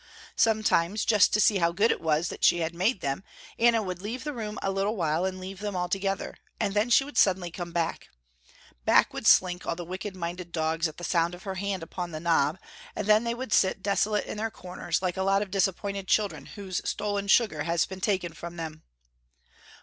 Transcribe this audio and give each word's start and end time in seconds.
Sometimes 0.35 1.05
just 1.05 1.31
to 1.33 1.39
see 1.39 1.59
how 1.59 1.71
good 1.71 1.91
it 1.91 2.01
was 2.01 2.29
that 2.29 2.43
she 2.43 2.61
had 2.61 2.73
made 2.73 3.01
them, 3.01 3.23
Anna 3.59 3.83
would 3.83 4.01
leave 4.01 4.23
the 4.23 4.33
room 4.33 4.57
a 4.63 4.71
little 4.71 4.95
while 4.95 5.25
and 5.25 5.39
leave 5.39 5.59
them 5.59 5.75
all 5.75 5.87
together, 5.89 6.33
and 6.59 6.73
then 6.73 6.89
she 6.89 7.03
would 7.03 7.19
suddenly 7.19 7.51
come 7.51 7.71
back. 7.71 8.09
Back 8.83 9.13
would 9.13 9.27
slink 9.27 9.67
all 9.67 9.75
the 9.75 9.85
wicked 9.85 10.15
minded 10.15 10.51
dogs 10.51 10.87
at 10.87 10.97
the 10.97 11.03
sound 11.03 11.35
of 11.35 11.43
her 11.43 11.53
hand 11.53 11.83
upon 11.83 12.09
the 12.09 12.19
knob, 12.19 12.57
and 12.95 13.05
then 13.05 13.25
they 13.25 13.35
would 13.35 13.53
sit 13.53 13.83
desolate 13.83 14.25
in 14.25 14.37
their 14.37 14.49
corners 14.49 15.03
like 15.03 15.17
a 15.17 15.21
lot 15.21 15.43
of 15.43 15.51
disappointed 15.51 16.07
children 16.07 16.47
whose 16.47 16.81
stolen 16.83 17.27
sugar 17.27 17.61
has 17.65 17.85
been 17.85 18.01
taken 18.01 18.33
from 18.33 18.55
them. 18.55 18.81